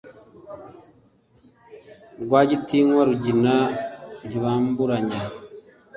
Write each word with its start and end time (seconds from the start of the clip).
rwagitinywa 2.23 3.01
rugina 3.09 3.55
ntibamburanya, 4.27 5.19